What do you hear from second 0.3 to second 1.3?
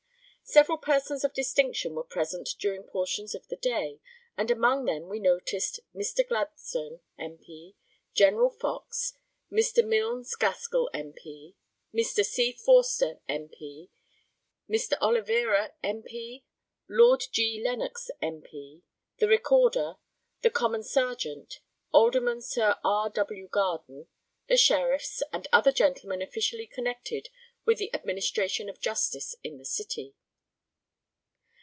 Several persons